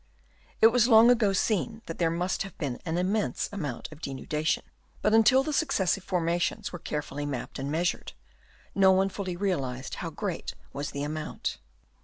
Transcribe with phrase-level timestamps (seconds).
[0.61, 4.63] It was long ago seen that there must have been an immense amount of denudation;
[5.03, 8.13] but until the successive forma tions were carefully mapped and measured,
[8.73, 11.59] no one fully realised how great was the amount.